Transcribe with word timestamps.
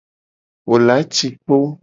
Wo 0.67 0.75
la 0.85 0.95
ci 1.13 1.27
kpo. 1.43 1.55